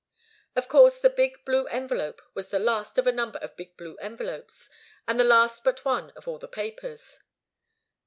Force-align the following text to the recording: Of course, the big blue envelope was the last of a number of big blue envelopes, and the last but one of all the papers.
Of 0.55 0.67
course, 0.67 0.99
the 0.99 1.11
big 1.11 1.45
blue 1.45 1.67
envelope 1.67 2.23
was 2.33 2.49
the 2.49 2.57
last 2.57 2.97
of 2.97 3.05
a 3.05 3.11
number 3.11 3.37
of 3.37 3.55
big 3.55 3.77
blue 3.77 3.97
envelopes, 3.97 4.67
and 5.07 5.19
the 5.19 5.23
last 5.23 5.63
but 5.63 5.85
one 5.85 6.09
of 6.15 6.27
all 6.27 6.39
the 6.39 6.47
papers. 6.47 7.19